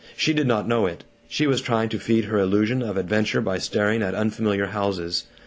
[0.17, 1.03] She did not know it.
[1.29, 5.25] She was trying to feed her illusion of adventure by staring at unfamiliar houses